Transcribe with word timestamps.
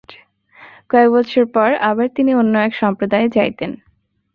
কয়েক 0.89 1.09
বৎসর 1.13 1.45
পর 1.55 1.69
আবার 1.89 2.07
তিনি 2.15 2.31
অন্য 2.35 2.53
এক 2.59 2.73
সম্প্রদায়ে 2.75 3.27
যাইতেন। 3.29 3.71